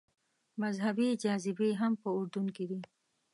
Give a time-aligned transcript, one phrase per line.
[0.61, 2.79] مذهبي جاذبې هم په اردن کې دي.